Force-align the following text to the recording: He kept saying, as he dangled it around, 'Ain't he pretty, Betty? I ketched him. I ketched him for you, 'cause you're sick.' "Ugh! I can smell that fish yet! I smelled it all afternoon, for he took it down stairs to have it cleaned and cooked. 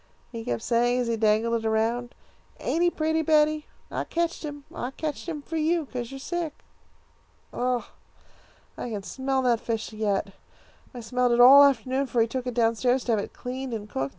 He 0.31 0.43
kept 0.43 0.63
saying, 0.63 1.01
as 1.01 1.07
he 1.07 1.15
dangled 1.15 1.63
it 1.63 1.63
around, 1.67 2.15
'Ain't 2.59 2.81
he 2.81 2.89
pretty, 2.89 3.21
Betty? 3.21 3.67
I 3.91 4.03
ketched 4.03 4.43
him. 4.43 4.63
I 4.73 4.89
ketched 4.89 5.29
him 5.29 5.43
for 5.43 5.57
you, 5.57 5.85
'cause 5.85 6.09
you're 6.11 6.19
sick.' 6.19 6.63
"Ugh! 7.53 7.83
I 8.79 8.89
can 8.89 9.03
smell 9.03 9.43
that 9.43 9.59
fish 9.59 9.93
yet! 9.93 10.33
I 10.91 11.01
smelled 11.01 11.33
it 11.33 11.39
all 11.39 11.63
afternoon, 11.63 12.07
for 12.07 12.19
he 12.19 12.27
took 12.27 12.47
it 12.47 12.55
down 12.55 12.73
stairs 12.73 13.03
to 13.03 13.11
have 13.11 13.19
it 13.19 13.31
cleaned 13.33 13.75
and 13.75 13.87
cooked. 13.87 14.09